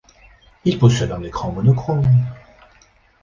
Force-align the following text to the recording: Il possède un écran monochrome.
Il 0.65 0.79
possède 0.79 1.11
un 1.11 1.21
écran 1.21 1.51
monochrome. 1.51 2.07